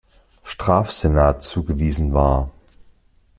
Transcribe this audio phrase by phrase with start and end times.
[0.43, 2.49] Strafsenat zugewiesen war.